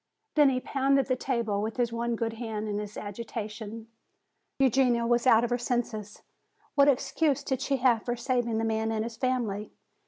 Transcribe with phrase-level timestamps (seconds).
[0.33, 3.87] Then he pounded the table with his one good hand in his agitation.
[4.57, 6.23] "Eugenia was out of her senses.
[6.73, 9.69] What excuse did she have for saving the man and his family?